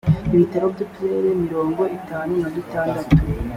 ibitaro 0.33 0.65
by 0.73 0.79
uturere 0.85 1.29
mirongo 1.45 1.81
itatu 1.97 2.33
na 2.41 2.49
bitandatu 2.55 3.15